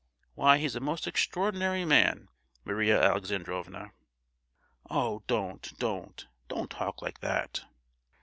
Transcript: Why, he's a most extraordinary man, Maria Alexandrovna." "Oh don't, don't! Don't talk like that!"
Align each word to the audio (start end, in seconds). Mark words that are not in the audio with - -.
Why, 0.33 0.57
he's 0.57 0.75
a 0.75 0.79
most 0.79 1.05
extraordinary 1.05 1.85
man, 1.85 2.27
Maria 2.65 2.99
Alexandrovna." 2.99 3.91
"Oh 4.89 5.21
don't, 5.27 5.77
don't! 5.77 6.25
Don't 6.47 6.71
talk 6.71 7.03
like 7.03 7.19
that!" 7.19 7.65